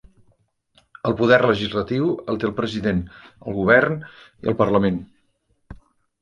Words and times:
El 1.09 1.15
poder 1.19 1.37
legislatiu 1.51 2.07
el 2.33 2.39
té 2.43 2.47
el 2.49 2.55
president, 2.61 3.03
el 3.45 3.57
govern 3.59 4.01
i 4.01 4.51
el 4.55 4.59
parlament. 4.65 4.99